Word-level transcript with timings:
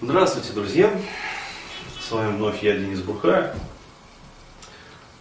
Здравствуйте, 0.00 0.52
друзья! 0.52 0.92
С 2.00 2.12
вами 2.12 2.36
вновь 2.36 2.62
я, 2.62 2.76
Денис 2.76 3.00
Бурхаев. 3.00 3.50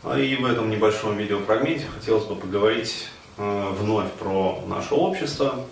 А 0.03 0.19
И 0.19 0.35
в 0.35 0.46
этом 0.46 0.69
небольшом 0.69 1.17
видеофрагменте 1.17 1.88
хотелось 1.88 2.25
бы 2.25 2.35
поговорить 2.35 3.07
э, 3.39 3.69
вновь 3.71 4.11
про 4.11 4.61
наше 4.67 4.93
общество, 4.93 5.65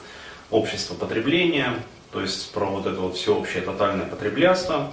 общество 0.49 0.95
потребления, 0.95 1.83
то 2.09 2.19
есть 2.19 2.51
про 2.51 2.65
вот 2.65 2.87
это 2.87 2.99
вот 2.99 3.15
всеобщее 3.15 3.61
тотальное 3.61 4.07
потреблятство, 4.07 4.91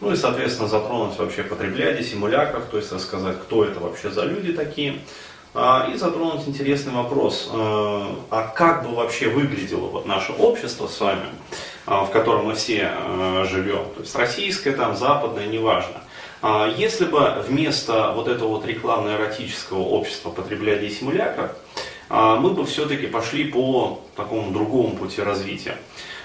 ну 0.00 0.10
и, 0.10 0.16
соответственно, 0.16 0.66
затронуть 0.66 1.18
вообще 1.18 1.42
потреблядей, 1.42 2.02
симулякров, 2.02 2.64
то 2.70 2.78
есть 2.78 2.90
рассказать, 2.92 3.38
кто 3.42 3.66
это 3.66 3.78
вообще 3.78 4.08
за 4.10 4.24
люди 4.24 4.54
такие, 4.54 5.00
а, 5.52 5.90
и 5.92 5.98
затронуть 5.98 6.48
интересный 6.48 6.94
вопрос, 6.94 7.50
э, 7.52 7.56
а 8.30 8.52
как 8.56 8.84
бы 8.84 8.94
вообще 8.94 9.28
выглядело 9.28 9.88
вот 9.88 10.06
наше 10.06 10.32
общество 10.32 10.86
с 10.86 10.98
вами, 10.98 11.26
в 11.98 12.10
котором 12.10 12.46
мы 12.46 12.54
все 12.54 12.92
э, 12.94 13.46
живем, 13.50 13.84
то 13.94 14.00
есть 14.00 14.14
российское, 14.14 14.72
там, 14.72 14.96
западное, 14.96 15.46
неважно. 15.46 16.02
А, 16.42 16.72
если 16.76 17.04
бы 17.04 17.44
вместо 17.46 18.12
вот 18.12 18.28
этого 18.28 18.48
вот 18.48 18.66
рекламно-эротического 18.66 19.80
общества 19.80 20.30
потреблядей 20.30 20.88
и 20.88 20.94
симулякров, 20.94 21.50
мы 22.08 22.50
бы 22.50 22.66
все-таки 22.66 23.06
пошли 23.06 23.44
по 23.44 24.00
такому 24.16 24.50
другому 24.50 24.96
пути 24.96 25.22
развития. 25.22 25.76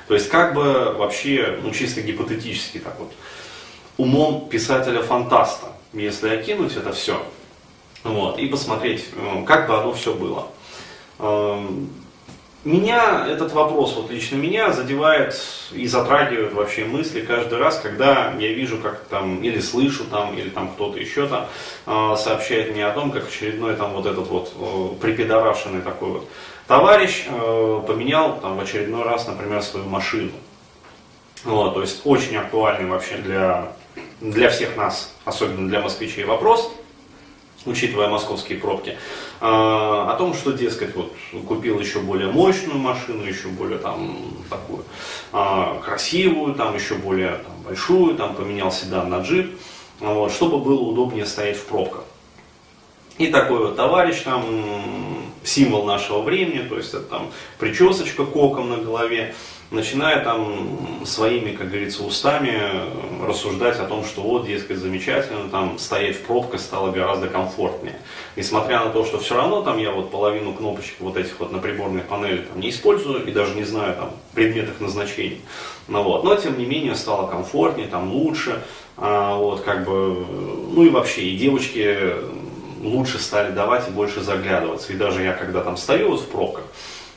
То 0.08 0.14
есть 0.16 0.30
как 0.30 0.54
бы 0.54 0.96
вообще, 0.98 1.60
ну 1.62 1.72
чисто 1.72 2.02
гипотетически 2.02 2.80
так 2.80 3.00
вот, 3.00 3.12
умом 3.98 4.50
писателя-фантаста, 4.50 5.68
если 5.94 6.30
окинуть 6.30 6.76
это 6.76 6.92
все, 6.92 7.24
вот, 8.04 8.38
и 8.38 8.48
посмотреть, 8.48 9.06
э, 9.16 9.44
как 9.46 9.68
бы 9.68 9.78
оно 9.78 9.94
все 9.94 10.14
было. 10.14 10.48
Меня 12.66 13.28
этот 13.30 13.54
вопрос, 13.54 13.94
вот 13.96 14.10
лично 14.10 14.38
меня, 14.38 14.74
задевает 14.74 15.40
и 15.72 15.86
затрагивает 15.86 16.54
вообще 16.54 16.84
мысли 16.84 17.22
каждый 17.22 17.60
раз, 17.60 17.78
когда 17.80 18.34
я 18.40 18.54
вижу, 18.54 18.80
как 18.80 19.02
там, 19.04 19.44
или 19.44 19.60
слышу 19.60 20.04
там, 20.06 20.36
или 20.36 20.50
там 20.50 20.70
кто-то 20.70 20.98
еще 20.98 21.28
там 21.28 21.46
э, 21.86 22.16
сообщает 22.18 22.72
мне 22.72 22.88
о 22.88 22.92
том, 22.92 23.12
как 23.12 23.28
очередной 23.28 23.76
там 23.76 23.94
вот 23.94 24.08
этот 24.08 24.28
вот 24.30 24.52
э, 24.60 25.00
припидорашенный 25.00 25.84
такой 25.84 26.10
вот 26.10 26.30
товарищ 26.66 27.26
поменял 27.28 28.40
там 28.40 28.58
в 28.58 28.60
очередной 28.60 29.04
раз, 29.04 29.28
например, 29.28 29.62
свою 29.62 29.88
машину. 29.88 30.32
Вот, 31.44 31.76
то 31.76 31.82
есть 31.82 32.02
очень 32.04 32.36
актуальный 32.36 32.90
вообще 32.90 33.18
для, 33.18 33.74
для 34.22 34.50
всех 34.50 34.76
нас, 34.76 35.14
особенно 35.24 35.70
для 35.70 35.82
москвичей 35.82 36.24
вопрос– 36.24 36.74
учитывая 37.66 38.08
московские 38.08 38.60
пробки, 38.60 38.98
а, 39.42 40.14
о 40.14 40.18
том, 40.18 40.34
что, 40.34 40.52
дескать, 40.52 40.96
вот 40.96 41.14
купил 41.48 41.80
еще 41.80 42.00
более 42.00 42.32
мощную 42.32 42.78
машину, 42.78 43.24
еще 43.24 43.48
более 43.48 43.80
там 43.80 44.18
такую 44.50 44.84
а, 45.32 45.80
красивую, 45.80 46.56
там 46.56 46.76
еще 46.76 46.96
более 46.96 47.38
там, 47.38 47.54
большую, 47.66 48.16
там 48.16 48.36
поменял 48.36 48.72
седан 48.72 49.10
на 49.10 49.22
джип, 49.22 49.60
вот, 50.00 50.32
чтобы 50.32 50.60
было 50.60 50.80
удобнее 50.80 51.26
стоять 51.26 51.58
в 51.58 51.66
пробках. 51.66 52.05
И 53.18 53.28
такой 53.28 53.60
вот 53.60 53.76
товарищ 53.78 54.22
там, 54.22 54.44
символ 55.44 55.86
нашего 55.86 56.22
времени, 56.22 56.68
то 56.68 56.78
есть 56.78 56.94
это 56.94 57.04
там 57.04 57.32
причесочка 57.60 58.26
коком 58.26 58.70
на 58.70 58.78
голове, 58.78 59.36
начиная 59.72 60.24
там 60.24 61.06
своими, 61.06 61.52
как 61.52 61.70
говорится, 61.70 62.04
устами 62.04 62.60
рассуждать 63.26 63.80
о 63.80 63.86
том, 63.86 64.04
что 64.04 64.22
вот, 64.22 64.46
дескать, 64.46 64.78
замечательно, 64.78 65.50
там 65.50 65.80
стоять 65.80 66.18
в 66.18 66.22
пробках 66.22 66.60
стало 66.60 66.92
гораздо 66.92 67.28
комфортнее. 67.28 67.96
Несмотря 68.36 68.84
на 68.84 68.92
то, 68.92 69.06
что 69.06 69.18
все 69.20 69.36
равно 69.36 69.62
там 69.62 69.78
я 69.78 69.92
вот 69.92 70.12
половину 70.12 70.54
кнопочек 70.54 70.96
вот 71.00 71.18
этих 71.18 71.40
вот 71.40 71.52
на 71.52 71.60
приборной 71.60 72.02
панели 72.02 72.42
там 72.42 72.60
не 72.60 72.70
использую 72.70 73.26
и 73.26 73.32
даже 73.32 73.56
не 73.56 73.64
знаю 73.64 73.96
там 73.96 74.12
предмет 74.34 74.70
их 74.70 74.80
назначений. 74.80 75.42
Ну, 75.88 76.04
вот. 76.04 76.24
Но 76.24 76.36
тем 76.36 76.58
не 76.58 76.66
менее 76.66 76.96
стало 76.96 77.28
комфортнее, 77.28 77.88
там 77.88 78.12
лучше, 78.12 78.62
а, 78.98 79.36
вот 79.36 79.62
как 79.62 79.86
бы, 79.86 80.26
ну 80.74 80.84
и 80.84 80.90
вообще, 80.90 81.22
и 81.22 81.38
девочки 81.38 82.14
лучше 82.86 83.20
стали 83.20 83.52
давать 83.52 83.88
и 83.88 83.92
больше 83.92 84.22
заглядываться. 84.22 84.94
И 84.94 84.96
даже 84.96 85.24
я 85.24 85.34
когда 85.34 85.62
там 85.62 85.78
стою 85.78 86.12
вот 86.12 86.22
в 86.22 86.28
пробках, 86.28 86.66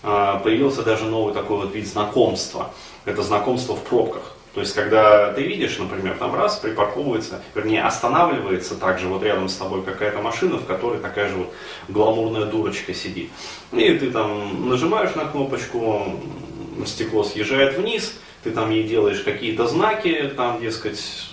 а, 0.02 0.38
появился 0.38 0.82
даже 0.82 1.04
новый 1.04 1.34
такой 1.34 1.58
вот 1.58 1.74
вид 1.74 1.86
знакомства. 1.86 2.70
Это 3.04 3.22
знакомство 3.22 3.74
в 3.74 3.82
пробках. 3.82 4.34
То 4.54 4.62
есть, 4.62 4.74
когда 4.74 5.32
ты 5.32 5.42
видишь, 5.42 5.78
например, 5.78 6.16
там 6.18 6.34
раз 6.34 6.56
припарковывается, 6.56 7.42
вернее, 7.54 7.84
останавливается 7.84 8.74
также 8.74 9.06
вот 9.06 9.22
рядом 9.22 9.48
с 9.48 9.56
тобой 9.56 9.82
какая-то 9.82 10.20
машина, 10.20 10.56
в 10.56 10.64
которой 10.64 10.98
такая 10.98 11.28
же 11.28 11.36
вот 11.36 11.52
гламурная 11.88 12.46
дурочка 12.46 12.94
сидит. 12.94 13.30
И 13.72 13.94
ты 13.94 14.10
там 14.10 14.68
нажимаешь 14.68 15.14
на 15.14 15.26
кнопочку, 15.26 16.18
стекло 16.86 17.22
съезжает 17.24 17.76
вниз, 17.76 18.14
ты 18.42 18.50
там 18.50 18.70
ей 18.70 18.84
делаешь 18.84 19.20
какие-то 19.20 19.66
знаки, 19.66 20.32
там, 20.36 20.60
дескать, 20.60 21.28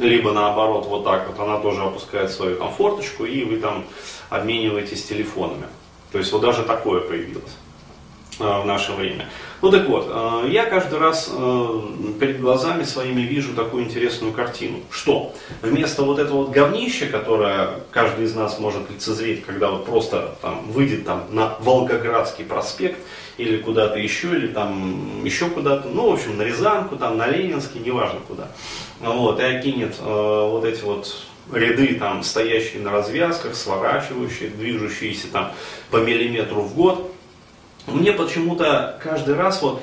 либо 0.00 0.32
наоборот, 0.32 0.86
вот 0.86 1.04
так 1.04 1.28
вот, 1.28 1.38
она 1.38 1.58
тоже 1.58 1.82
опускает 1.82 2.30
свою 2.30 2.56
там 2.56 2.72
форточку, 2.72 3.24
и 3.24 3.44
вы 3.44 3.56
там 3.58 3.84
обмениваетесь 4.28 5.04
телефонами. 5.04 5.66
То 6.12 6.18
есть 6.18 6.32
вот 6.32 6.42
даже 6.42 6.64
такое 6.64 7.00
появилось 7.00 7.56
э, 8.40 8.60
в 8.62 8.66
наше 8.66 8.92
время. 8.92 9.26
Ну 9.62 9.70
так 9.70 9.88
вот, 9.88 10.06
э, 10.08 10.48
я 10.50 10.64
каждый 10.64 10.98
раз 10.98 11.30
э, 11.32 11.80
перед 12.18 12.40
глазами 12.40 12.84
своими 12.84 13.22
вижу 13.22 13.54
такую 13.54 13.84
интересную 13.84 14.32
картину. 14.32 14.78
Что? 14.90 15.34
Вместо 15.62 16.02
вот 16.02 16.18
этого 16.18 16.38
вот 16.38 16.50
говнища, 16.50 17.06
которое 17.06 17.80
каждый 17.90 18.24
из 18.24 18.34
нас 18.34 18.58
может 18.58 18.90
лицезреть, 18.90 19.44
когда 19.44 19.70
вот 19.70 19.86
просто 19.86 20.36
там 20.42 20.70
выйдет 20.70 21.04
там 21.04 21.24
на 21.30 21.54
Волгоградский 21.60 22.44
проспект 22.44 22.98
или 23.36 23.58
куда-то 23.58 23.98
еще, 23.98 24.28
или 24.28 24.48
там 24.48 25.24
еще 25.24 25.46
куда-то, 25.46 25.88
ну, 25.88 26.10
в 26.10 26.14
общем, 26.14 26.36
на 26.36 26.42
Рязанку, 26.42 26.96
там, 26.96 27.16
на 27.16 27.26
Ленинский, 27.26 27.80
неважно 27.80 28.20
куда. 28.26 28.48
Вот, 29.00 29.40
и 29.40 29.42
окинет 29.44 29.94
вот 29.98 30.64
эти 30.64 30.82
вот 30.82 31.24
ряды 31.52 31.94
там 31.94 32.22
стоящие 32.22 32.82
на 32.82 32.90
развязках, 32.90 33.54
сворачивающие, 33.54 34.50
движущиеся 34.50 35.28
там 35.32 35.52
по 35.90 35.98
миллиметру 35.98 36.62
в 36.62 36.74
год. 36.74 37.12
Мне 37.86 38.12
почему-то 38.12 38.98
каждый 39.02 39.34
раз 39.34 39.62
вот 39.62 39.82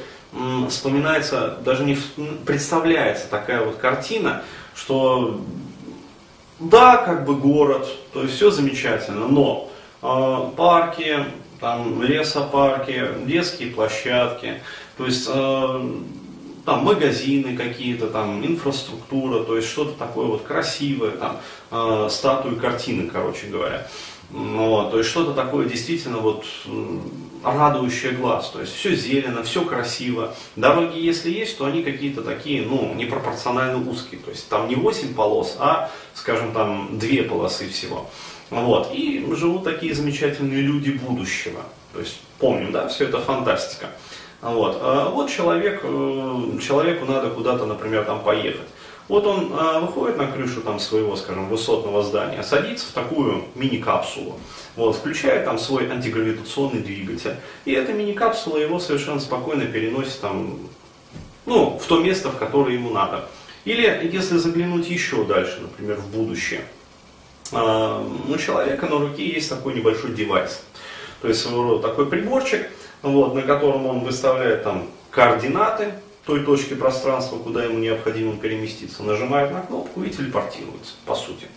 вспоминается, 0.69 1.57
даже 1.63 1.83
не 1.83 1.97
представляется 2.45 3.27
такая 3.29 3.63
вот 3.63 3.77
картина, 3.77 4.43
что 4.75 5.41
да, 6.59 6.97
как 6.97 7.25
бы 7.25 7.35
город, 7.35 7.87
то 8.13 8.23
есть 8.23 8.35
все 8.35 8.51
замечательно, 8.51 9.27
но 9.27 9.69
э, 10.01 10.55
парки, 10.55 11.25
там 11.59 12.01
лесопарки, 12.01 13.09
детские 13.25 13.71
площадки, 13.71 14.61
то 14.97 15.05
есть 15.05 15.27
э, 15.31 15.91
там 16.65 16.83
магазины 16.83 17.55
какие-то, 17.55 18.07
там 18.07 18.45
инфраструктура, 18.45 19.43
то 19.43 19.55
есть 19.55 19.69
что-то 19.69 19.97
такое 19.97 20.25
вот 20.25 20.43
красивое, 20.43 21.11
там 21.11 21.37
э, 21.71 22.07
статуи, 22.09 22.55
картины, 22.55 23.09
короче 23.09 23.47
говоря. 23.47 23.87
Вот, 24.29 24.91
то 24.91 24.97
есть 24.97 25.09
что-то 25.09 25.33
такое 25.33 25.67
действительно 25.67 26.17
вот 26.17 26.45
радующее 27.43 28.11
глаз, 28.11 28.49
то 28.49 28.59
есть 28.59 28.73
все 28.73 28.93
зелено, 28.93 29.43
все 29.43 29.63
красиво. 29.63 30.35
Дороги, 30.57 30.99
если 30.99 31.31
есть, 31.31 31.57
то 31.57 31.65
они 31.65 31.81
какие-то 31.81 32.21
такие, 32.21 32.63
ну, 32.63 32.93
непропорционально 32.93 33.89
узкие, 33.89 34.19
то 34.19 34.31
есть 34.31 34.49
там 34.49 34.67
не 34.67 34.75
8 34.75 35.13
полос, 35.13 35.55
а, 35.59 35.89
скажем, 36.13 36.51
там 36.51 36.99
2 36.99 37.23
полосы 37.23 37.69
всего. 37.69 38.09
Вот, 38.49 38.89
и 38.93 39.25
живут 39.33 39.63
такие 39.63 39.93
замечательные 39.93 40.61
люди 40.61 40.91
будущего. 40.91 41.61
То 41.93 41.99
есть 41.99 42.19
помним, 42.39 42.71
да, 42.71 42.87
все 42.87 43.05
это 43.05 43.19
фантастика. 43.19 43.89
Вот, 44.41 44.77
а 44.81 45.09
вот 45.09 45.29
человек, 45.29 45.81
э, 45.83 46.59
человеку 46.61 47.05
надо 47.05 47.29
куда-то, 47.29 47.65
например, 47.65 48.03
там 48.05 48.21
поехать. 48.23 48.67
Вот 49.07 49.25
он 49.25 49.53
э, 49.53 49.79
выходит 49.79 50.17
на 50.17 50.27
крышу 50.27 50.61
там 50.61 50.79
своего, 50.79 51.15
скажем, 51.15 51.47
высотного 51.47 52.03
здания, 52.03 52.43
садится 52.43 52.87
в 52.87 52.91
такую 52.91 53.45
мини-капсулу, 53.55 54.37
вот, 54.75 54.97
включает 54.97 55.45
там 55.45 55.57
свой 55.57 55.89
антигравитационный 55.89 56.81
двигатель, 56.81 57.35
и 57.63 57.71
эта 57.71 57.93
мини-капсула 57.93 58.57
его 58.57 58.79
совершенно 58.79 59.21
спокойно 59.21 59.65
переносит 59.65 60.19
там, 60.19 60.59
ну, 61.45 61.79
в 61.79 61.85
то 61.85 61.99
место, 61.99 62.29
в 62.29 62.37
которое 62.37 62.73
ему 62.73 62.89
надо. 62.89 63.29
Или 63.63 64.09
если 64.11 64.37
заглянуть 64.37 64.89
еще 64.89 65.23
дальше, 65.23 65.59
например, 65.61 65.97
в 65.97 66.07
будущее, 66.07 66.61
э, 67.53 68.05
у 68.27 68.37
человека 68.37 68.87
на 68.87 68.99
руке 68.99 69.25
есть 69.25 69.49
такой 69.49 69.73
небольшой 69.73 70.11
девайс, 70.11 70.61
то 71.21 71.29
есть 71.29 71.41
своего 71.41 71.63
рода 71.63 71.87
такой 71.87 72.07
приборчик, 72.07 72.67
вот, 73.01 73.33
на 73.35 73.41
котором 73.41 73.85
он 73.85 74.01
выставляет 74.01 74.63
там 74.63 74.89
координаты 75.11 75.93
той 76.27 76.43
точки 76.43 76.75
пространства, 76.75 77.37
куда 77.37 77.63
ему 77.63 77.79
необходимо 77.79 78.35
переместиться, 78.35 79.01
нажимает 79.01 79.51
на 79.53 79.61
кнопку 79.61 80.03
и 80.03 80.09
телепортируется, 80.09 80.93
по 81.05 81.15
сути. 81.15 81.47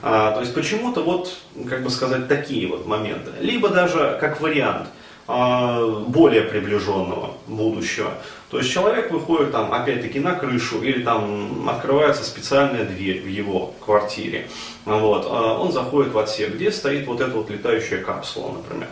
А, 0.00 0.32
то 0.32 0.40
есть 0.40 0.54
почему-то 0.54 1.02
вот, 1.02 1.36
как 1.68 1.84
бы 1.84 1.90
сказать, 1.90 2.26
такие 2.26 2.68
вот 2.68 2.86
моменты. 2.86 3.32
Либо 3.40 3.68
даже 3.68 4.16
как 4.18 4.40
вариант, 4.40 4.88
более 5.28 6.42
приближенного 6.42 7.34
будущего. 7.46 8.14
То 8.50 8.58
есть 8.58 8.72
человек 8.72 9.10
выходит 9.10 9.52
там 9.52 9.70
опять-таки 9.74 10.20
на 10.20 10.34
крышу 10.34 10.80
или 10.82 11.02
там 11.02 11.68
открывается 11.68 12.24
специальная 12.24 12.84
дверь 12.84 13.20
в 13.20 13.28
его 13.28 13.74
квартире. 13.84 14.48
Вот, 14.86 15.26
а 15.28 15.58
он 15.58 15.70
заходит 15.70 16.14
в 16.14 16.18
отсек, 16.18 16.54
где 16.54 16.72
стоит 16.72 17.06
вот 17.06 17.20
эта 17.20 17.36
вот 17.36 17.50
летающая 17.50 18.02
капсула, 18.02 18.52
например. 18.52 18.88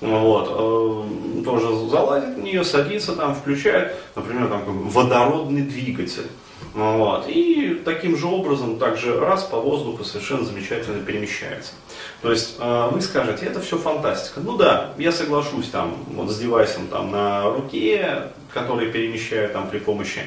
Вот, 0.00 0.48
э, 0.50 1.44
тоже 1.44 1.88
залазит 1.88 2.36
в 2.36 2.42
нее, 2.42 2.64
садится 2.64 3.14
там, 3.14 3.34
включает, 3.34 3.94
например, 4.16 4.48
там 4.48 4.88
водородный 4.88 5.62
двигатель. 5.62 6.28
Вот. 6.74 7.26
И 7.28 7.80
таким 7.84 8.16
же 8.16 8.26
образом, 8.26 8.78
также 8.78 9.18
раз 9.18 9.44
по 9.44 9.60
воздуху 9.60 10.02
совершенно 10.02 10.44
замечательно 10.44 11.04
перемещается. 11.04 11.72
То 12.20 12.32
есть 12.32 12.56
э, 12.58 12.88
вы 12.90 13.00
скажете, 13.00 13.46
это 13.46 13.60
все 13.60 13.78
фантастика. 13.78 14.40
Ну 14.40 14.56
да, 14.56 14.92
я 14.98 15.12
соглашусь 15.12 15.68
там 15.68 15.96
вот 16.08 16.30
с 16.30 16.38
девайсом 16.38 16.88
там 16.88 17.12
на 17.12 17.44
руке, 17.44 18.22
который 18.52 18.90
перемещает 18.90 19.52
там 19.52 19.68
при 19.70 19.78
помощи, 19.78 20.22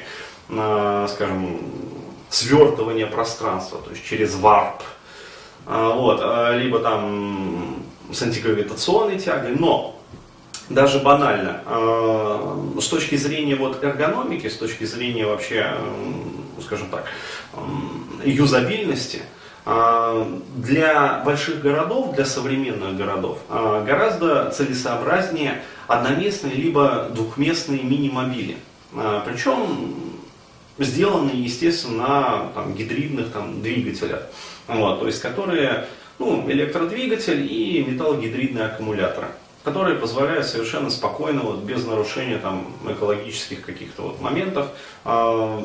э, 0.48 1.06
скажем, 1.10 1.60
свертывания 2.30 3.06
пространства, 3.06 3.80
то 3.82 3.90
есть 3.90 4.06
через 4.06 4.34
варп. 4.34 4.82
Э, 5.66 5.92
вот, 5.94 6.22
либо 6.54 6.78
там 6.78 7.84
с 8.10 8.22
антигравитационной 8.22 9.18
тягой, 9.18 9.54
но 9.54 9.97
даже 10.68 10.98
банально, 10.98 11.62
с 12.80 12.86
точки 12.88 13.16
зрения 13.16 13.56
вот 13.56 13.82
эргономики, 13.82 14.48
с 14.48 14.56
точки 14.56 14.84
зрения 14.84 15.26
вообще, 15.26 15.74
скажем 16.62 16.88
так, 16.90 17.04
юзабильности, 18.24 19.22
для 20.56 21.22
больших 21.24 21.60
городов, 21.60 22.14
для 22.14 22.24
современных 22.24 22.96
городов, 22.96 23.38
гораздо 23.48 24.50
целесообразнее 24.50 25.62
одноместные 25.86 26.54
либо 26.54 27.08
двухместные 27.14 27.82
мини-мобили. 27.82 28.56
Причем 29.26 29.94
сделанные, 30.78 31.42
естественно, 31.42 31.96
на 31.96 32.50
там, 32.54 32.74
гидридных 32.74 33.30
там, 33.32 33.60
двигателях, 33.62 34.22
вот, 34.68 35.00
то 35.00 35.06
есть 35.06 35.20
которые 35.20 35.86
ну, 36.18 36.48
электродвигатель 36.48 37.46
и 37.50 37.84
металлогидридные 37.84 38.66
аккумуляторы 38.66 39.28
которые 39.68 39.98
позволяют 39.98 40.46
совершенно 40.46 40.88
спокойно, 40.88 41.42
вот, 41.42 41.58
без 41.58 41.84
нарушения 41.84 42.38
там, 42.38 42.72
экологических 42.88 43.60
каких-то 43.60 44.00
вот 44.00 44.20
моментов, 44.22 44.68
э, 45.04 45.62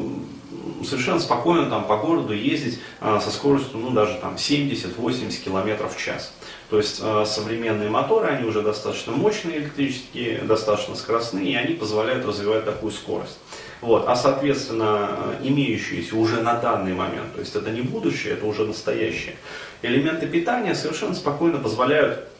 совершенно 0.83 1.21
спокойно 1.21 1.69
там, 1.69 1.85
по 1.85 1.95
городу 1.95 2.33
ездить 2.33 2.79
э, 3.00 3.19
со 3.23 3.31
скоростью 3.31 3.77
ну, 3.77 3.91
даже 3.91 4.15
там, 4.15 4.35
70-80 4.35 5.41
км 5.41 5.88
в 5.88 5.97
час. 5.97 6.33
То 6.69 6.77
есть 6.77 7.00
э, 7.01 7.23
современные 7.25 7.89
моторы, 7.89 8.27
они 8.27 8.45
уже 8.45 8.61
достаточно 8.61 9.13
мощные 9.13 9.59
электрические, 9.59 10.39
достаточно 10.39 10.95
скоростные, 10.95 11.53
и 11.53 11.55
они 11.55 11.75
позволяют 11.75 12.25
развивать 12.25 12.65
такую 12.65 12.91
скорость. 12.91 13.38
Вот. 13.79 14.03
А 14.05 14.17
соответственно, 14.17 15.11
имеющиеся 15.41 16.17
уже 16.17 16.41
на 16.41 16.55
данный 16.55 16.94
момент, 16.94 17.33
то 17.35 17.39
есть 17.39 17.55
это 17.55 17.69
не 17.69 17.81
будущее, 17.81 18.33
это 18.33 18.45
уже 18.45 18.65
настоящее, 18.65 19.35
элементы 19.81 20.27
питания 20.27 20.75
совершенно 20.75 21.15
спокойно 21.15 21.57
позволяют 21.57 22.32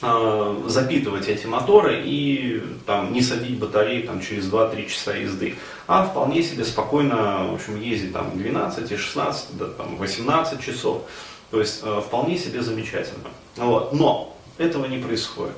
запитывать 0.00 1.28
эти 1.28 1.46
моторы 1.46 2.02
и 2.04 2.62
там, 2.84 3.12
не 3.12 3.22
садить 3.22 3.58
батареи 3.58 4.02
там, 4.02 4.20
через 4.20 4.44
2-3 4.44 4.88
часа 4.88 5.14
езды, 5.14 5.56
а 5.86 6.04
вполне 6.04 6.42
себе 6.42 6.64
спокойно 6.64 7.48
в 7.50 7.54
общем, 7.54 7.80
ездить 7.80 8.12
там, 8.12 8.36
12, 8.36 8.98
16, 8.98 9.46
да, 9.58 9.66
там, 9.68 9.96
18 9.96 10.60
часов. 10.60 11.02
То 11.50 11.60
есть 11.60 11.80
э, 11.82 12.02
вполне 12.04 12.36
себе 12.36 12.60
замечательно. 12.62 13.28
Вот. 13.56 13.92
Но 13.92 14.36
этого 14.58 14.86
не 14.86 14.98
происходит. 14.98 15.56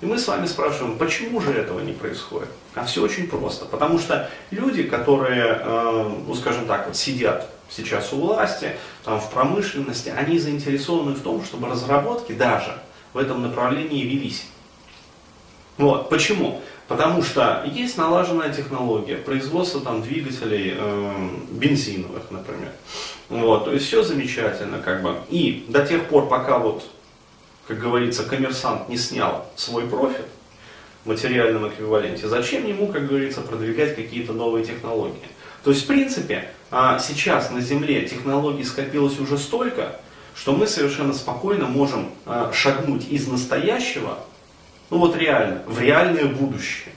И 0.00 0.06
мы 0.06 0.18
с 0.18 0.28
вами 0.28 0.46
спрашиваем, 0.46 0.96
почему 0.96 1.40
же 1.40 1.52
этого 1.52 1.80
не 1.80 1.92
происходит? 1.92 2.48
А 2.74 2.84
все 2.84 3.02
очень 3.02 3.26
просто. 3.26 3.64
Потому 3.66 3.98
что 3.98 4.30
люди, 4.50 4.82
которые, 4.84 5.60
э, 5.62 6.10
ну 6.26 6.34
скажем 6.34 6.66
так, 6.66 6.86
вот 6.86 6.96
сидят 6.96 7.48
сейчас 7.68 8.12
у 8.12 8.16
власти, 8.16 8.76
там, 9.04 9.20
в 9.20 9.30
промышленности, 9.30 10.10
они 10.10 10.38
заинтересованы 10.38 11.12
в 11.12 11.22
том, 11.22 11.44
чтобы 11.44 11.68
разработки 11.68 12.32
даже 12.32 12.78
в 13.12 13.18
этом 13.18 13.42
направлении 13.42 14.04
велись. 14.04 14.46
Вот. 15.76 16.10
Почему? 16.10 16.60
Потому 16.88 17.22
что 17.22 17.64
есть 17.72 17.96
налаженная 17.96 18.52
технология 18.52 19.16
производства 19.16 19.80
там, 19.80 20.02
двигателей 20.02 20.74
э, 20.76 21.28
бензиновых, 21.52 22.30
например. 22.30 22.72
Вот. 23.28 23.64
То 23.64 23.72
есть 23.72 23.86
все 23.86 24.02
замечательно. 24.02 24.78
Как 24.78 25.02
бы. 25.02 25.16
И 25.30 25.64
до 25.68 25.86
тех 25.86 26.06
пор, 26.06 26.28
пока 26.28 26.58
вот, 26.58 26.84
как 27.66 27.78
говорится, 27.78 28.24
коммерсант 28.24 28.88
не 28.88 28.96
снял 28.96 29.46
свой 29.56 29.86
профит 29.86 30.26
в 31.04 31.08
материальном 31.08 31.68
эквиваленте, 31.68 32.28
зачем 32.28 32.66
ему, 32.66 32.88
как 32.88 33.06
говорится, 33.06 33.40
продвигать 33.40 33.96
какие-то 33.96 34.32
новые 34.32 34.64
технологии? 34.64 35.28
То 35.62 35.70
есть, 35.70 35.84
в 35.84 35.86
принципе, 35.86 36.50
а, 36.70 36.98
сейчас 36.98 37.50
на 37.50 37.60
Земле 37.60 38.02
технологий 38.02 38.64
скопилось 38.64 39.18
уже 39.18 39.38
столько, 39.38 40.00
что 40.34 40.52
мы 40.52 40.66
совершенно 40.66 41.12
спокойно 41.12 41.66
можем 41.66 42.10
а, 42.26 42.52
шагнуть 42.52 43.08
из 43.10 43.26
настоящего, 43.28 44.18
ну 44.90 44.98
вот 44.98 45.16
реально, 45.16 45.62
в 45.66 45.80
реальное 45.80 46.26
будущее. 46.26 46.94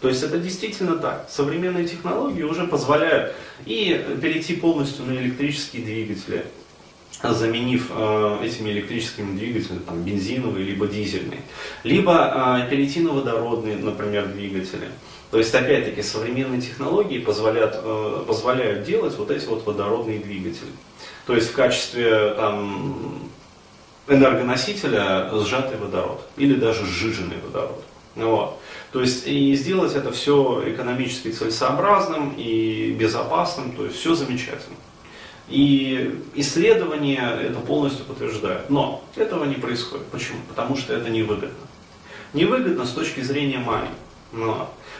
То 0.00 0.08
есть 0.08 0.22
это 0.22 0.38
действительно 0.38 0.96
так. 0.96 1.26
Современные 1.30 1.88
технологии 1.88 2.42
уже 2.42 2.66
позволяют 2.66 3.34
и 3.64 4.04
перейти 4.20 4.54
полностью 4.54 5.06
на 5.06 5.12
электрические 5.12 5.84
двигатели, 5.84 6.44
заменив 7.22 7.90
э, 7.90 8.38
этими 8.44 8.70
электрическими 8.70 9.36
двигателями 9.36 9.80
там, 9.80 10.02
бензиновые 10.02 10.66
либо 10.66 10.86
дизельные, 10.86 11.40
либо 11.82 12.60
э, 12.66 12.70
перейти 12.70 13.00
на 13.00 13.12
водородные, 13.12 13.78
например, 13.78 14.26
двигатели. 14.26 14.90
То 15.30 15.38
есть, 15.38 15.54
опять-таки, 15.54 16.02
современные 16.02 16.60
технологии 16.60 17.18
позволяют, 17.18 17.74
э, 17.82 18.24
позволяют 18.26 18.84
делать 18.84 19.16
вот 19.16 19.30
эти 19.30 19.46
вот 19.46 19.66
водородные 19.66 20.18
двигатели. 20.20 20.70
То 21.26 21.34
есть 21.34 21.50
в 21.50 21.52
качестве 21.52 22.34
там, 22.34 23.28
энергоносителя 24.08 25.30
сжатый 25.44 25.78
водород 25.78 26.26
или 26.36 26.54
даже 26.54 26.86
сжиженный 26.86 27.38
водород. 27.44 27.82
Вот. 28.14 28.58
То 28.92 29.00
есть 29.00 29.26
и 29.26 29.54
сделать 29.56 29.94
это 29.94 30.10
все 30.12 30.62
экономически 30.66 31.30
целесообразным 31.30 32.32
и 32.36 32.96
безопасным, 32.98 33.72
то 33.72 33.84
есть 33.84 33.96
все 33.98 34.14
замечательно. 34.14 34.76
И 35.48 36.18
исследования 36.34 37.38
это 37.42 37.60
полностью 37.60 38.04
подтверждают. 38.04 38.70
Но 38.70 39.04
этого 39.16 39.44
не 39.44 39.56
происходит. 39.56 40.06
Почему? 40.06 40.38
Потому 40.48 40.76
что 40.76 40.94
это 40.94 41.10
невыгодно. 41.10 41.50
Невыгодно 42.32 42.84
с 42.84 42.90
точки 42.90 43.20
зрения 43.20 43.58
мани. 43.58 43.88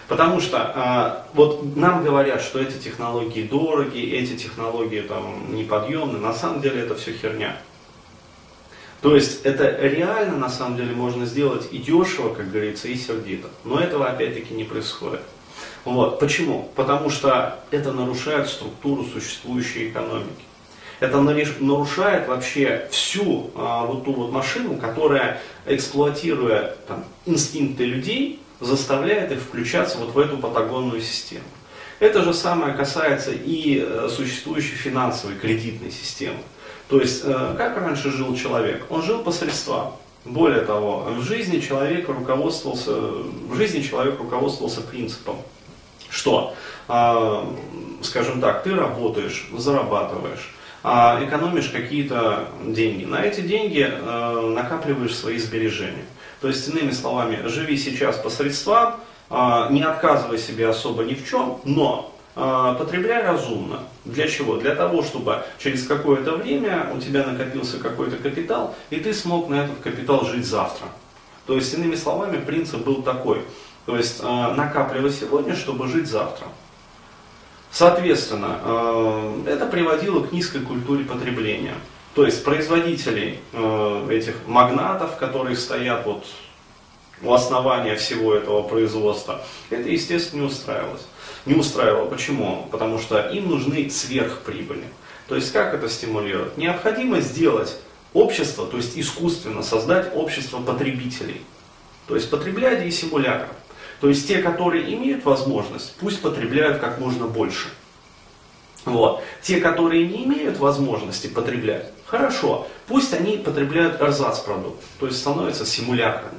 Потому 0.08 0.40
что 0.40 0.72
э, 0.74 1.34
вот 1.34 1.76
нам 1.76 2.04
говорят, 2.04 2.40
что 2.40 2.60
эти 2.60 2.78
технологии 2.78 3.42
дороги, 3.42 4.00
эти 4.00 4.36
технологии 4.36 5.00
там 5.00 5.54
неподъемны, 5.54 6.18
на 6.18 6.32
самом 6.32 6.60
деле 6.60 6.82
это 6.82 6.94
все 6.94 7.12
херня. 7.12 7.56
То 9.02 9.14
есть 9.14 9.44
это 9.44 9.68
реально 9.68 10.36
на 10.36 10.48
самом 10.48 10.76
деле 10.76 10.94
можно 10.94 11.26
сделать 11.26 11.68
и 11.72 11.78
дешево, 11.78 12.34
как 12.34 12.50
говорится, 12.50 12.88
и 12.88 12.96
сердито. 12.96 13.48
Но 13.64 13.80
этого 13.80 14.08
опять-таки 14.08 14.54
не 14.54 14.64
происходит. 14.64 15.22
Вот. 15.84 16.18
Почему? 16.18 16.70
Потому 16.74 17.10
что 17.10 17.60
это 17.70 17.92
нарушает 17.92 18.48
структуру 18.48 19.04
существующей 19.04 19.88
экономики. 19.88 20.44
Это 20.98 21.20
нарушает 21.20 22.26
вообще 22.26 22.88
всю 22.90 23.50
а, 23.54 23.84
вот 23.84 24.04
ту 24.04 24.12
вот 24.12 24.32
машину, 24.32 24.76
которая, 24.76 25.40
эксплуатируя 25.66 26.74
там, 26.88 27.04
инстинкты 27.26 27.84
людей, 27.84 28.40
заставляет 28.60 29.32
их 29.32 29.40
включаться 29.40 29.98
вот 29.98 30.14
в 30.14 30.18
эту 30.18 30.38
патагонную 30.38 31.00
систему. 31.00 31.44
Это 31.98 32.22
же 32.22 32.34
самое 32.34 32.74
касается 32.74 33.30
и 33.32 33.82
э, 33.82 34.08
существующей 34.10 34.74
финансовой 34.74 35.36
кредитной 35.36 35.90
системы. 35.90 36.38
То 36.88 37.00
есть, 37.00 37.22
э, 37.24 37.54
как 37.56 37.78
раньше 37.78 38.10
жил 38.10 38.36
человек? 38.36 38.84
Он 38.90 39.02
жил 39.02 39.20
по 39.20 39.32
средствам. 39.32 39.94
Более 40.24 40.62
того, 40.62 41.06
в 41.16 41.22
жизни 41.22 41.60
человек 41.60 42.08
руководствовался, 42.08 42.92
в 42.92 43.54
жизни 43.54 43.80
человек 43.80 44.18
руководствовался 44.18 44.80
принципом, 44.80 45.36
что, 46.10 46.54
а, 46.88 47.48
скажем 48.02 48.40
так, 48.40 48.64
ты 48.64 48.74
работаешь, 48.74 49.48
зарабатываешь, 49.56 50.52
а 50.82 51.20
экономишь 51.22 51.68
какие-то 51.68 52.48
деньги. 52.64 53.04
На 53.04 53.22
эти 53.22 53.40
деньги 53.40 53.88
э, 53.88 54.50
накапливаешь 54.52 55.16
свои 55.16 55.38
сбережения. 55.38 56.04
То 56.40 56.48
есть, 56.48 56.68
иными 56.68 56.90
словами, 56.90 57.46
живи 57.46 57.76
сейчас 57.76 58.16
по 58.16 58.28
средствам, 58.28 58.96
а, 59.28 59.68
не 59.70 59.82
отказывай 59.82 60.38
себе 60.38 60.68
особо 60.68 61.02
ни 61.04 61.14
в 61.14 61.28
чем, 61.28 61.60
но 61.64 62.14
а, 62.34 62.74
потребляй 62.74 63.22
разумно. 63.22 63.80
Для 64.04 64.28
чего? 64.28 64.56
Для 64.56 64.74
того, 64.74 65.02
чтобы 65.02 65.44
через 65.58 65.86
какое-то 65.86 66.36
время 66.36 66.90
у 66.94 67.00
тебя 67.00 67.26
накопился 67.26 67.78
какой-то 67.78 68.16
капитал, 68.16 68.74
и 68.90 69.00
ты 69.00 69.14
смог 69.14 69.48
на 69.48 69.64
этот 69.64 69.78
капитал 69.80 70.24
жить 70.26 70.46
завтра. 70.46 70.86
То 71.46 71.54
есть, 71.54 71.72
иными 71.74 71.94
словами, 71.94 72.38
принцип 72.38 72.84
был 72.84 73.02
такой. 73.02 73.42
То 73.86 73.96
есть, 73.96 74.20
а, 74.22 74.54
накапливай 74.54 75.10
сегодня, 75.10 75.56
чтобы 75.56 75.88
жить 75.88 76.06
завтра. 76.06 76.46
Соответственно, 77.72 79.42
это 79.46 79.66
приводило 79.66 80.24
к 80.24 80.32
низкой 80.32 80.62
культуре 80.62 81.04
потребления. 81.04 81.74
То 82.16 82.24
есть 82.24 82.42
производителей 82.44 83.40
этих 84.08 84.36
магнатов, 84.46 85.18
которые 85.18 85.54
стоят 85.54 86.06
вот 86.06 86.24
у 87.22 87.30
основания 87.30 87.94
всего 87.96 88.34
этого 88.34 88.62
производства, 88.62 89.44
это, 89.68 89.86
естественно, 89.90 90.40
не 90.40 90.46
устраивалось. 90.46 91.02
Не 91.44 91.56
устраивало. 91.56 92.08
Почему? 92.08 92.68
Потому 92.70 92.98
что 92.98 93.20
им 93.28 93.50
нужны 93.50 93.90
сверхприбыли. 93.90 94.84
То 95.28 95.34
есть 95.34 95.52
как 95.52 95.74
это 95.74 95.90
стимулировать? 95.90 96.56
Необходимо 96.56 97.20
сделать 97.20 97.76
общество, 98.14 98.66
то 98.66 98.78
есть 98.78 98.96
искусственно 98.96 99.62
создать 99.62 100.16
общество 100.16 100.62
потребителей. 100.62 101.42
То 102.08 102.14
есть 102.14 102.30
потреблять 102.30 102.82
и 102.86 102.90
симулятор. 102.90 103.48
То 104.00 104.08
есть 104.08 104.26
те, 104.26 104.38
которые 104.38 104.94
имеют 104.94 105.26
возможность, 105.26 105.94
пусть 106.00 106.22
потребляют 106.22 106.78
как 106.78 106.98
можно 106.98 107.26
больше. 107.26 107.68
Вот. 108.86 109.22
Те, 109.42 109.60
которые 109.60 110.08
не 110.08 110.24
имеют 110.24 110.56
возможности 110.56 111.26
потреблять, 111.26 111.92
хорошо, 112.06 112.66
пусть 112.86 113.12
они 113.12 113.38
потребляют 113.38 114.00
эрзац-продукт, 114.00 114.82
то 114.98 115.06
есть 115.06 115.18
становятся 115.18 115.66
симулякрами. 115.66 116.38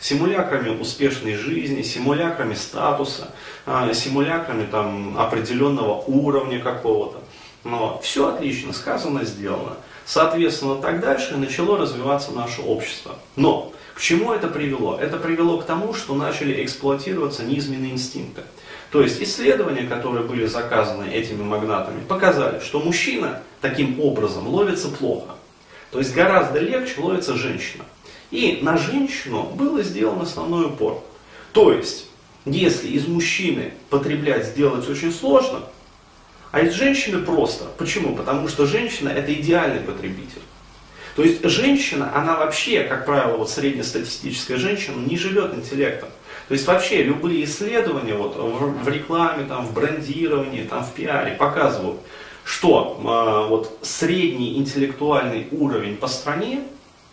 Симулякрами 0.00 0.80
успешной 0.80 1.34
жизни, 1.34 1.82
симулякрами 1.82 2.54
статуса, 2.54 3.34
а, 3.66 3.92
симулякрами 3.92 4.64
там, 4.66 5.18
определенного 5.18 6.02
уровня 6.06 6.60
какого-то. 6.60 7.18
Но 7.64 8.00
все 8.02 8.28
отлично, 8.28 8.72
сказано, 8.72 9.24
сделано. 9.24 9.76
Соответственно, 10.06 10.76
так 10.76 11.00
дальше 11.00 11.36
начало 11.36 11.76
развиваться 11.76 12.30
наше 12.30 12.62
общество. 12.62 13.16
Но 13.34 13.72
к 13.94 14.00
чему 14.00 14.32
это 14.32 14.46
привело? 14.46 14.96
Это 14.96 15.16
привело 15.16 15.58
к 15.58 15.66
тому, 15.66 15.92
что 15.92 16.14
начали 16.14 16.64
эксплуатироваться 16.64 17.42
низменные 17.42 17.90
инстинкты. 17.90 18.42
То 18.90 19.02
есть 19.02 19.20
исследования, 19.22 19.82
которые 19.82 20.24
были 20.24 20.46
заказаны 20.46 21.04
этими 21.10 21.42
магнатами, 21.42 22.02
показали, 22.04 22.60
что 22.60 22.80
мужчина 22.80 23.42
таким 23.60 24.00
образом 24.00 24.48
ловится 24.48 24.88
плохо. 24.88 25.34
То 25.90 25.98
есть 25.98 26.14
гораздо 26.14 26.60
легче 26.60 27.00
ловится 27.00 27.34
женщина. 27.34 27.84
И 28.30 28.60
на 28.62 28.76
женщину 28.76 29.44
был 29.54 29.80
сделан 29.82 30.22
основной 30.22 30.66
упор. 30.66 31.02
То 31.52 31.72
есть, 31.72 32.06
если 32.44 32.88
из 32.88 33.06
мужчины 33.06 33.72
потреблять 33.90 34.46
сделать 34.46 34.88
очень 34.88 35.12
сложно, 35.12 35.60
а 36.50 36.60
из 36.60 36.72
женщины 36.72 37.22
просто. 37.22 37.66
Почему? 37.76 38.16
Потому 38.16 38.48
что 38.48 38.66
женщина 38.66 39.10
это 39.10 39.32
идеальный 39.34 39.80
потребитель. 39.80 40.42
То 41.18 41.24
есть 41.24 41.42
женщина, 41.42 42.12
она 42.14 42.36
вообще, 42.36 42.84
как 42.84 43.04
правило, 43.04 43.38
вот 43.38 43.50
среднестатистическая 43.50 44.56
женщина, 44.56 45.04
не 45.04 45.16
живет 45.16 45.52
интеллектом. 45.52 46.10
То 46.46 46.54
есть 46.54 46.64
вообще 46.64 47.02
любые 47.02 47.42
исследования 47.42 48.14
вот, 48.14 48.36
в, 48.36 48.84
в 48.84 48.88
рекламе, 48.88 49.44
там, 49.44 49.66
в 49.66 49.74
брендировании, 49.74 50.62
там, 50.62 50.84
в 50.84 50.92
пиаре 50.92 51.32
показывают, 51.32 51.98
что 52.44 53.00
э, 53.00 53.48
вот, 53.48 53.80
средний 53.82 54.58
интеллектуальный 54.58 55.48
уровень 55.50 55.96
по 55.96 56.06
стране, 56.06 56.62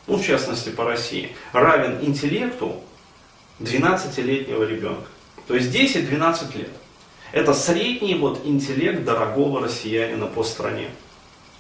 ну 0.06 0.18
в 0.18 0.24
частности 0.24 0.70
по 0.70 0.84
России, 0.84 1.32
равен 1.52 1.98
интеллекту 2.06 2.76
12-летнего 3.60 4.66
ребенка. 4.66 5.08
То 5.48 5.56
есть 5.56 5.76
10-12 5.76 6.56
лет. 6.60 6.70
Это 7.32 7.56
средний 7.56 8.14
вот 8.14 8.42
интеллект 8.46 9.04
дорогого 9.04 9.62
россиянина 9.62 10.28
по 10.28 10.44
стране. 10.44 10.90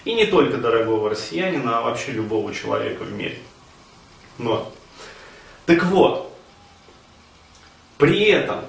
И 0.06 0.14
не 0.14 0.28
только 0.28 0.58
дорогого 0.58 1.10
россиянина, 1.10 1.80
а 1.80 1.82
вообще 1.82 2.12
любого 2.12 2.54
человека 2.54 3.04
в 3.04 3.12
мире. 3.12 3.38
Вот. 4.38 4.74
Так 5.66 5.84
вот, 5.86 6.32
при 7.98 8.26
этом 8.26 8.62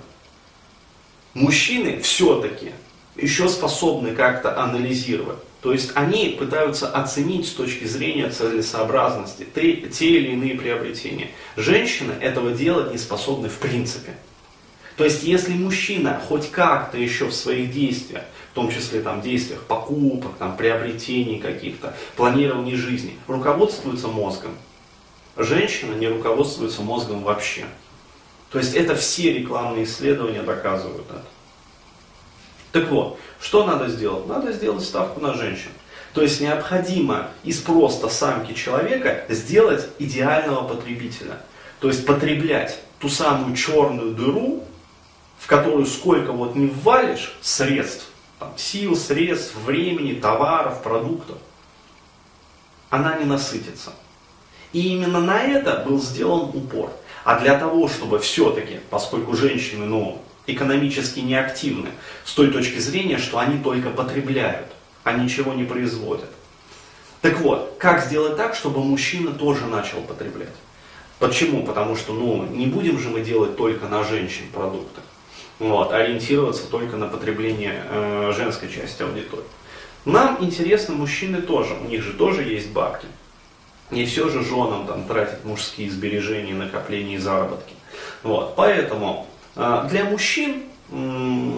мужчины 1.35 2.01
все-таки 2.01 2.73
еще 3.17 3.49
способны 3.49 4.15
как-то 4.15 4.61
анализировать. 4.61 5.39
То 5.61 5.73
есть 5.73 5.93
они 5.95 6.37
пытаются 6.39 6.89
оценить 6.89 7.49
с 7.49 7.53
точки 7.53 7.85
зрения 7.85 8.31
целесообразности 8.31 9.47
те, 9.55 9.77
те 9.89 10.07
или 10.07 10.33
иные 10.33 10.55
приобретения. 10.55 11.31
Женщины 11.57 12.13
этого 12.13 12.53
делать 12.53 12.93
не 12.93 12.99
способны 12.99 13.49
в 13.49 13.59
принципе. 13.59 14.17
То 14.97 15.05
есть, 15.05 15.23
если 15.23 15.53
мужчина 15.53 16.21
хоть 16.27 16.51
как-то 16.51 16.97
еще 16.97 17.27
в 17.27 17.35
своих 17.35 17.73
действиях, 17.73 18.23
в 18.53 18.55
том 18.55 18.71
числе 18.71 19.01
там, 19.01 19.21
действиях 19.21 19.63
покупок, 19.65 20.33
там, 20.39 20.57
приобретений 20.57 21.39
каких-то, 21.39 21.95
планирований 22.17 22.77
жизни, 22.77 23.19
руководствуется 23.29 24.09
мозгом, 24.09 24.57
женщина 25.37 25.95
не 25.95 26.09
руководствуется 26.09 26.81
мозгом 26.81 27.23
вообще. 27.23 27.67
То 28.51 28.59
есть, 28.59 28.75
это 28.75 28.97
все 28.97 29.33
рекламные 29.33 29.85
исследования 29.85 30.43
доказывают 30.43 31.05
это. 31.11 31.23
Так 32.73 32.91
вот, 32.91 33.19
что 33.41 33.67
надо 33.67 33.89
сделать? 33.89 34.27
Надо 34.27 34.53
сделать 34.53 34.85
ставку 34.85 35.21
на 35.21 35.35
женщин. 35.35 35.71
То 36.13 36.23
есть 36.23 36.41
необходимо 36.41 37.29
из 37.45 37.61
просто 37.61 38.09
самки 38.09 38.55
человека 38.55 39.27
сделать 39.29 39.87
идеального 39.99 40.67
потребителя. 40.67 41.41
То 41.79 41.89
есть 41.89 42.07
потреблять 42.07 42.79
ту 42.99 43.11
самую 43.11 43.55
черную 43.55 44.15
дыру, 44.15 44.65
в 45.39 45.47
которую 45.47 45.87
сколько 45.87 46.33
вот 46.33 46.55
не 46.55 46.67
ввалишь 46.67 47.37
средств, 47.41 48.07
там, 48.39 48.53
сил, 48.57 48.97
средств, 48.97 49.55
времени, 49.65 50.15
товаров, 50.15 50.83
продуктов, 50.83 51.39
она 52.91 53.17
не 53.17 53.25
насытится. 53.25 53.93
И 54.73 54.89
именно 54.95 55.21
на 55.21 55.43
это 55.43 55.85
был 55.87 56.01
сделан 56.01 56.51
упор. 56.55 56.93
А 57.25 57.41
для 57.41 57.59
того, 57.59 57.89
чтобы 57.89 58.19
все-таки, 58.19 58.81
поскольку 58.91 59.35
женщины 59.35 59.87
ну, 59.87 60.23
экономически 60.47 61.21
неактивны, 61.21 61.89
с 62.25 62.33
той 62.33 62.51
точки 62.51 62.79
зрения, 62.79 63.19
что 63.19 63.39
они 63.39 63.63
только 63.63 63.91
потребляют, 63.91 64.69
а 65.03 65.13
ничего 65.13 65.53
не 65.53 65.65
производят. 65.65 66.31
Так 67.23 67.41
вот, 67.41 67.77
как 67.79 68.05
сделать 68.05 68.37
так, 68.37 68.55
чтобы 68.55 68.85
мужчина 68.85 69.33
тоже 69.33 69.67
начал 69.67 70.01
потреблять? 70.03 70.55
Почему? 71.19 71.65
Потому 71.65 71.97
что 71.97 72.13
ну, 72.13 72.45
не 72.45 72.67
будем 72.67 72.99
же 72.99 73.09
мы 73.09 73.23
делать 73.23 73.57
только 73.57 73.89
на 73.89 74.05
женщин 74.05 74.45
продукты 74.53 75.01
вот, 75.59 75.93
ориентироваться 75.93 76.71
только 76.71 76.97
на 76.97 77.07
потребление 77.07 77.83
э, 77.89 78.33
женской 78.37 78.71
части 78.71 79.03
аудитории. 79.03 79.45
Нам 80.05 80.37
интересны 80.41 80.95
мужчины 80.95 81.43
тоже, 81.43 81.75
у 81.75 81.89
них 81.89 82.03
же 82.03 82.13
тоже 82.13 82.43
есть 82.43 82.71
бабки. 82.71 83.07
Не 83.91 84.05
все 84.05 84.29
же 84.29 84.45
женам 84.45 84.87
там 84.87 85.05
тратить 85.05 85.45
мужские 85.45 85.91
сбережения, 85.91 86.55
накопления 86.55 87.17
и 87.17 87.19
заработки. 87.19 87.75
Вот, 88.23 88.55
поэтому 88.57 89.27
э, 89.55 89.87
для 89.91 90.05
мужчин 90.05 90.65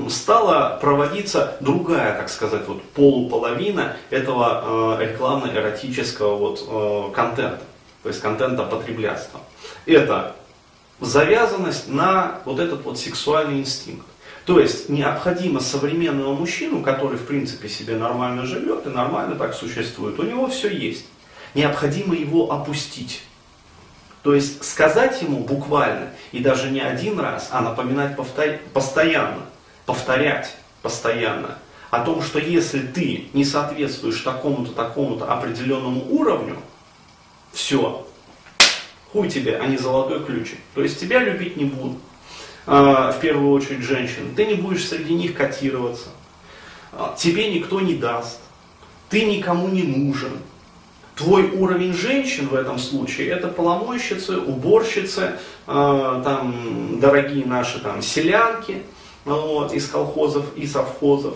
стала 0.08 0.78
проводиться 0.80 1.58
другая, 1.60 2.16
так 2.16 2.30
сказать, 2.30 2.66
вот 2.66 2.82
полуполовина 2.82 3.96
этого 4.08 4.96
э, 4.98 5.04
рекламно-эротического 5.04 6.36
вот, 6.36 6.64
э, 6.66 7.14
контента, 7.14 7.60
то 8.02 8.08
есть 8.08 8.22
контента 8.22 8.62
потреблятства. 8.62 9.40
Это 9.84 10.34
завязанность 11.00 11.88
на 11.88 12.40
вот 12.44 12.58
этот 12.58 12.84
вот 12.84 12.98
сексуальный 12.98 13.60
инстинкт. 13.60 14.06
То 14.44 14.58
есть 14.60 14.88
необходимо 14.88 15.60
современного 15.60 16.34
мужчину, 16.34 16.82
который 16.82 17.18
в 17.18 17.26
принципе 17.26 17.68
себе 17.68 17.96
нормально 17.96 18.46
живет 18.46 18.86
и 18.86 18.90
нормально 18.90 19.36
так 19.36 19.54
существует, 19.54 20.18
у 20.18 20.22
него 20.22 20.48
все 20.48 20.68
есть. 20.68 21.04
Необходимо 21.54 22.14
его 22.14 22.50
опустить. 22.50 23.22
То 24.22 24.34
есть 24.34 24.64
сказать 24.64 25.22
ему 25.22 25.40
буквально, 25.40 26.10
и 26.32 26.40
даже 26.40 26.70
не 26.70 26.80
один 26.80 27.20
раз, 27.20 27.50
а 27.52 27.60
напоминать 27.60 28.16
постоянно, 28.72 29.42
повторять 29.86 30.56
постоянно, 30.82 31.58
о 31.90 32.00
том, 32.00 32.22
что 32.22 32.38
если 32.38 32.80
ты 32.80 33.28
не 33.32 33.44
соответствуешь 33.44 34.20
такому-то, 34.20 34.72
такому-то 34.72 35.32
определенному 35.32 36.04
уровню, 36.10 36.56
все, 37.52 38.06
Хуй 39.12 39.28
тебе, 39.28 39.56
а 39.56 39.66
не 39.66 39.76
золотой 39.76 40.24
ключик. 40.24 40.58
То 40.74 40.82
есть 40.82 41.00
тебя 41.00 41.20
любить 41.20 41.56
не 41.56 41.64
будут. 41.64 41.98
А, 42.66 43.12
в 43.12 43.20
первую 43.20 43.52
очередь 43.52 43.82
женщины. 43.82 44.34
Ты 44.36 44.46
не 44.46 44.54
будешь 44.54 44.86
среди 44.86 45.14
них 45.14 45.34
котироваться. 45.34 46.08
А, 46.92 47.14
тебе 47.16 47.52
никто 47.52 47.80
не 47.80 47.94
даст. 47.94 48.40
Ты 49.08 49.24
никому 49.24 49.68
не 49.68 49.82
нужен. 49.82 50.32
Твой 51.16 51.50
уровень 51.50 51.94
женщин 51.94 52.46
в 52.48 52.54
этом 52.54 52.78
случае 52.78 53.30
это 53.30 53.48
поломойщицы, 53.48 54.38
уборщицы, 54.38 55.32
э, 55.66 56.22
там, 56.24 57.00
дорогие 57.00 57.44
наши 57.44 57.80
там, 57.80 58.02
селянки 58.02 58.82
вот, 59.24 59.72
из 59.72 59.88
колхозов 59.88 60.44
и 60.54 60.64
совхозов 60.64 61.34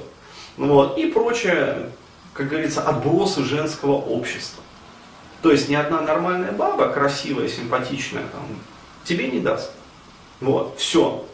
вот, 0.57 0.99
и 0.99 1.07
прочее, 1.07 1.91
как 2.35 2.49
говорится, 2.49 2.83
отбросы 2.83 3.43
женского 3.43 3.95
общества. 3.95 4.62
То 5.43 5.51
есть 5.51 5.69
ни 5.69 5.75
одна 5.75 6.01
нормальная 6.01 6.53
баба, 6.53 6.89
красивая, 6.89 7.49
симпатичная, 7.49 8.23
там, 8.33 8.43
тебе 9.05 9.29
не 9.29 9.41
даст. 9.41 9.73
Вот, 10.41 10.79
все. 10.79 11.27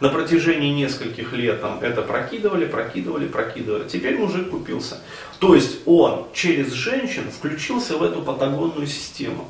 На 0.00 0.08
протяжении 0.08 0.72
нескольких 0.72 1.34
лет 1.34 1.60
там, 1.60 1.80
это 1.82 2.00
прокидывали, 2.00 2.64
прокидывали, 2.64 3.28
прокидывали. 3.28 3.86
Теперь 3.86 4.18
мужик 4.18 4.50
купился. 4.50 4.98
То 5.38 5.54
есть 5.54 5.80
он 5.84 6.26
через 6.32 6.72
женщин 6.72 7.30
включился 7.30 7.98
в 7.98 8.02
эту 8.02 8.22
патагонную 8.22 8.86
систему. 8.86 9.46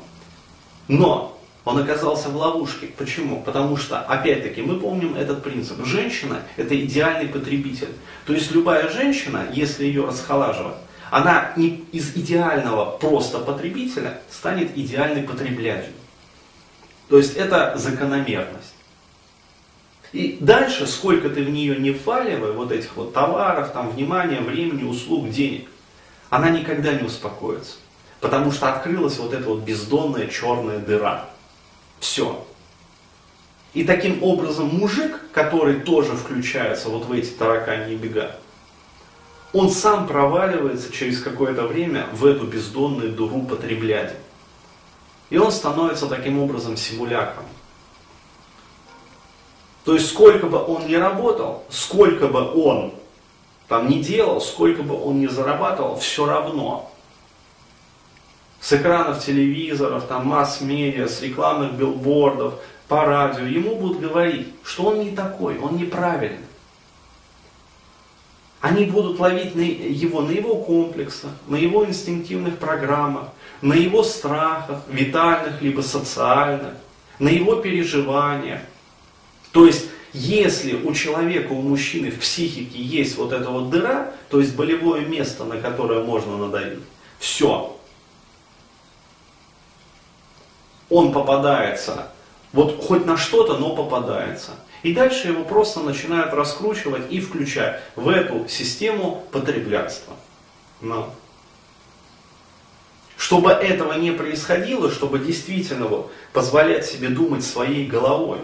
Но 0.89 1.39
он 1.63 1.77
оказался 1.77 2.27
в 2.27 2.35
ловушке. 2.35 2.87
Почему? 2.97 3.41
Потому 3.43 3.77
что, 3.77 3.99
опять-таки, 3.99 4.61
мы 4.61 4.77
помним 4.77 5.15
этот 5.15 5.41
принцип. 5.41 5.85
Женщина– 5.85 6.41
это 6.57 6.77
идеальный 6.77 7.29
потребитель. 7.29 7.89
То 8.25 8.33
есть 8.33 8.51
любая 8.51 8.89
женщина, 8.89 9.47
если 9.53 9.85
ее 9.85 10.05
расхолаживать, 10.05 10.75
она 11.11 11.51
из 11.57 12.15
идеального 12.15 12.97
просто 12.97 13.39
потребителя 13.39 14.21
станет 14.31 14.77
идеальной 14.77 15.23
потребляющей. 15.23 15.91
То 17.09 17.17
есть 17.17 17.35
это 17.35 17.77
закономерность. 17.77 18.73
И 20.13 20.37
дальше, 20.39 20.87
сколько 20.87 21.29
ты 21.29 21.43
в 21.43 21.49
нее 21.49 21.75
не 21.75 21.91
вваливай, 21.91 22.53
вот 22.53 22.71
этих 22.71 22.95
вот 22.95 23.13
товаров, 23.13 23.71
там, 23.73 23.89
внимания, 23.89 24.39
времени, 24.39 24.85
услуг, 24.85 25.29
денег, 25.29 25.67
она 26.29 26.49
никогда 26.49 26.93
не 26.93 27.03
успокоится. 27.03 27.75
Потому 28.21 28.53
что 28.53 28.73
открылась 28.73 29.17
вот 29.17 29.33
эта 29.33 29.49
вот 29.49 29.63
бездонная 29.63 30.27
черная 30.27 30.79
дыра. 30.79 31.29
Все. 31.99 32.45
И 33.73 33.83
таким 33.83 34.23
образом 34.23 34.67
мужик, 34.67 35.19
который 35.33 35.81
тоже 35.81 36.13
включается 36.13 36.87
вот 36.87 37.05
в 37.05 37.11
эти 37.11 37.31
тараканьи 37.31 37.97
бега, 37.97 38.37
он 39.53 39.69
сам 39.69 40.07
проваливается 40.07 40.91
через 40.91 41.21
какое-то 41.21 41.67
время 41.67 42.07
в 42.13 42.25
эту 42.25 42.45
бездонную 42.45 43.11
дуру 43.11 43.41
потреблять. 43.41 44.15
И 45.29 45.37
он 45.37 45.51
становится 45.51 46.07
таким 46.07 46.39
образом 46.39 46.77
симулякром. 46.77 47.45
То 49.83 49.93
есть 49.95 50.09
сколько 50.09 50.47
бы 50.47 50.63
он 50.63 50.87
ни 50.87 50.95
работал, 50.95 51.63
сколько 51.69 52.27
бы 52.27 52.53
он 52.53 52.93
там 53.67 53.89
не 53.89 54.01
делал, 54.01 54.41
сколько 54.41 54.83
бы 54.83 55.01
он 55.01 55.21
ни 55.21 55.27
зарабатывал, 55.27 55.97
все 55.97 56.25
равно. 56.25 56.91
С 58.59 58.73
экранов 58.73 59.25
телевизоров, 59.25 60.05
там 60.05 60.27
масс-медиа, 60.27 61.07
с 61.07 61.21
рекламных 61.21 61.73
билбордов, 61.73 62.55
по 62.87 63.05
радио, 63.05 63.45
ему 63.45 63.75
будут 63.75 64.01
говорить, 64.01 64.49
что 64.63 64.83
он 64.83 64.99
не 64.99 65.11
такой, 65.11 65.57
он 65.57 65.77
неправильный. 65.77 66.45
Они 68.61 68.85
будут 68.85 69.19
ловить 69.19 69.55
его 69.55 70.21
на 70.21 70.29
его 70.29 70.55
комплексах, 70.57 71.31
на 71.47 71.55
его 71.55 71.83
инстинктивных 71.83 72.59
программах, 72.59 73.29
на 73.61 73.73
его 73.73 74.03
страхах, 74.03 74.81
витальных 74.87 75.61
либо 75.61 75.81
социальных, 75.81 76.73
на 77.17 77.29
его 77.29 77.55
переживаниях. 77.55 78.61
То 79.51 79.65
есть, 79.65 79.87
если 80.13 80.75
у 80.75 80.93
человека, 80.93 81.53
у 81.53 81.61
мужчины 81.61 82.11
в 82.11 82.19
психике 82.19 82.79
есть 82.79 83.17
вот 83.17 83.33
эта 83.33 83.49
вот 83.49 83.71
дыра, 83.71 84.13
то 84.29 84.39
есть 84.39 84.55
болевое 84.55 85.05
место, 85.05 85.43
на 85.43 85.57
которое 85.57 86.03
можно 86.03 86.37
надавить, 86.37 86.79
все. 87.17 87.75
Он 90.89 91.11
попадается 91.11 92.11
вот 92.53 92.83
хоть 92.83 93.05
на 93.05 93.17
что-то, 93.17 93.57
но 93.57 93.75
попадается. 93.75 94.51
И 94.83 94.93
дальше 94.93 95.27
его 95.27 95.43
просто 95.43 95.81
начинают 95.81 96.33
раскручивать 96.33 97.11
и 97.11 97.19
включать 97.19 97.81
в 97.95 98.09
эту 98.09 98.47
систему 98.47 99.23
потреблятства. 99.31 100.15
Но. 100.81 101.13
Чтобы 103.15 103.51
этого 103.51 103.93
не 103.93 104.11
происходило, 104.11 104.89
чтобы 104.89 105.19
действительно 105.19 105.85
вот, 105.85 106.11
позволять 106.33 106.87
себе 106.87 107.09
думать 107.09 107.45
своей 107.45 107.85
головой, 107.85 108.39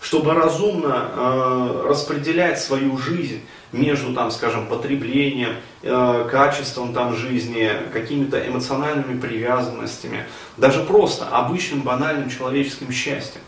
чтобы 0.00 0.34
разумно 0.34 1.10
э, 1.12 1.84
распределять 1.86 2.60
свою 2.60 2.98
жизнь 2.98 3.42
между, 3.70 4.12
там, 4.14 4.32
скажем, 4.32 4.66
потреблением, 4.66 5.56
э, 5.82 6.28
качеством 6.30 6.92
там, 6.92 7.16
жизни, 7.16 7.70
какими-то 7.92 8.44
эмоциональными 8.44 9.20
привязанностями, 9.20 10.24
даже 10.56 10.82
просто 10.82 11.28
обычным 11.28 11.82
банальным 11.82 12.30
человеческим 12.30 12.90
счастьем. 12.90 13.40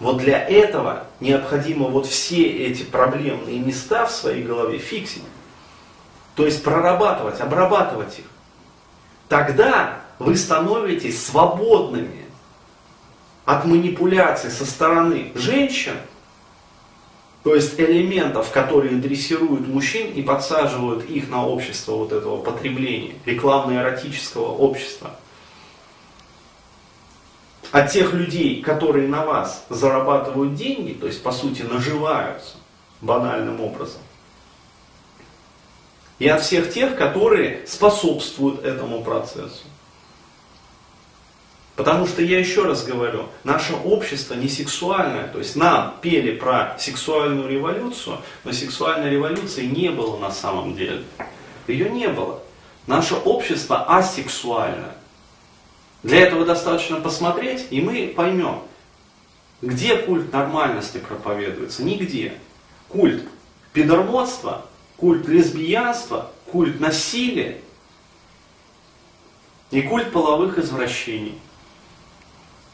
Вот 0.00 0.16
для 0.16 0.42
этого 0.42 1.04
необходимо 1.20 1.88
вот 1.88 2.06
все 2.06 2.42
эти 2.42 2.82
проблемные 2.82 3.60
места 3.60 4.06
в 4.06 4.10
своей 4.10 4.42
голове 4.42 4.78
фиксить. 4.78 5.22
То 6.34 6.46
есть 6.46 6.64
прорабатывать, 6.64 7.38
обрабатывать 7.40 8.18
их. 8.18 8.24
Тогда 9.28 10.00
вы 10.18 10.36
становитесь 10.36 11.22
свободными 11.22 12.24
от 13.44 13.66
манипуляций 13.66 14.50
со 14.50 14.64
стороны 14.64 15.32
женщин, 15.34 15.96
то 17.42 17.54
есть 17.54 17.78
элементов, 17.78 18.50
которые 18.52 18.96
дрессируют 18.96 19.68
мужчин 19.68 20.10
и 20.12 20.22
подсаживают 20.22 21.08
их 21.10 21.28
на 21.28 21.46
общество 21.46 21.92
вот 21.92 22.12
этого 22.12 22.42
потребления, 22.42 23.14
рекламно-эротического 23.26 24.56
общества. 24.56 25.10
От 27.72 27.92
тех 27.92 28.12
людей, 28.12 28.62
которые 28.62 29.06
на 29.06 29.24
вас 29.24 29.64
зарабатывают 29.68 30.54
деньги, 30.54 30.92
то 30.92 31.06
есть 31.06 31.22
по 31.22 31.30
сути 31.30 31.62
наживаются 31.62 32.56
банальным 33.00 33.60
образом. 33.60 34.00
И 36.18 36.28
от 36.28 36.42
всех 36.42 36.72
тех, 36.72 36.96
которые 36.96 37.66
способствуют 37.66 38.64
этому 38.64 39.02
процессу. 39.02 39.64
Потому 41.76 42.06
что 42.06 42.20
я 42.20 42.38
еще 42.38 42.64
раз 42.64 42.84
говорю, 42.84 43.26
наше 43.42 43.72
общество 43.74 44.34
не 44.34 44.48
сексуальное. 44.48 45.28
То 45.28 45.38
есть 45.38 45.56
нам 45.56 45.94
пели 46.02 46.36
про 46.36 46.76
сексуальную 46.78 47.48
революцию, 47.48 48.18
но 48.44 48.52
сексуальной 48.52 49.08
революции 49.08 49.64
не 49.64 49.88
было 49.88 50.18
на 50.18 50.30
самом 50.30 50.76
деле. 50.76 51.04
Ее 51.66 51.88
не 51.88 52.08
было. 52.08 52.42
Наше 52.86 53.14
общество 53.14 53.84
асексуальное. 53.84 54.94
Для 56.02 56.20
этого 56.20 56.44
достаточно 56.44 57.00
посмотреть, 57.00 57.66
и 57.70 57.80
мы 57.80 58.12
поймем, 58.16 58.62
где 59.60 59.96
культ 59.96 60.32
нормальности 60.32 60.98
проповедуется. 60.98 61.82
Нигде. 61.82 62.34
Культ 62.88 63.24
пидормодства, 63.72 64.66
культ 64.96 65.28
лесбиянства, 65.28 66.30
культ 66.50 66.80
насилия 66.80 67.60
и 69.70 69.82
культ 69.82 70.10
половых 70.10 70.58
извращений. 70.58 71.38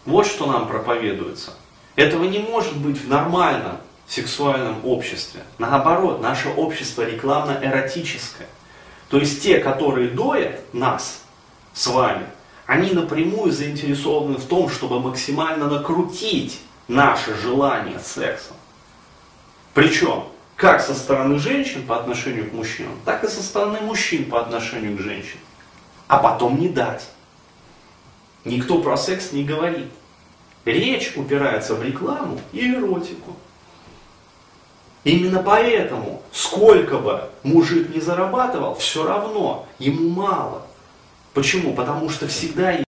Вот 0.05 0.27
что 0.27 0.47
нам 0.47 0.69
проповедуется. 0.69 1.53
Этого 1.97 2.25
не 2.25 2.39
может 2.39 2.77
быть 2.77 2.99
в 2.99 3.09
нормальном 3.09 3.79
сексуальном 4.07 4.85
обществе. 4.87 5.43
Наоборот, 5.59 6.23
наше 6.23 6.49
общество 6.49 7.03
рекламно-эротическое. 7.03 8.47
То 9.09 9.19
есть 9.19 9.43
те, 9.43 9.59
которые 9.59 10.11
доят 10.11 10.61
нас 10.73 11.23
с 11.75 11.87
вами, 11.89 12.27
они 12.67 12.91
напрямую 12.91 13.53
заинтересованы 13.53 14.39
в 14.39 14.45
том, 14.47 14.69
чтобы 14.69 15.01
максимально 15.01 15.69
накрутить 15.69 16.61
наше 16.89 17.35
желание 17.37 18.01
секса. 18.01 18.55
Причем, 19.73 20.25
как 20.57 20.81
со 20.81 20.95
стороны 20.95 21.39
женщин 21.39 21.87
по 21.87 21.99
отношению 21.99 22.51
к 22.51 22.53
мужчинам, 22.53 22.99
так 23.05 23.23
и 23.25 23.29
со 23.29 23.43
стороны 23.43 23.81
мужчин 23.81 24.25
по 24.25 24.41
отношению 24.41 24.97
к 24.97 25.01
женщинам. 25.01 25.45
А 26.09 26.19
потом 26.19 26.59
не 26.59 26.69
дать. 26.69 27.09
Никто 28.45 28.81
про 28.81 28.97
секс 28.97 29.33
не 29.33 29.45
говорит. 29.45 29.91
Речь 30.65 31.13
упирается 31.17 31.75
в 31.75 31.83
рекламу 31.83 32.41
и 32.53 32.73
эротику. 32.73 33.37
Именно 35.05 35.41
поэтому, 35.41 36.23
сколько 36.33 36.99
бы 36.99 37.29
мужик 37.45 37.95
не 37.95 38.01
зарабатывал, 38.01 38.75
все 38.75 39.07
равно 39.07 39.67
ему 39.79 40.09
мало. 40.09 40.63
Почему? 41.37 41.75
Потому 41.75 42.09
что 42.09 42.27
всегда 42.29 42.83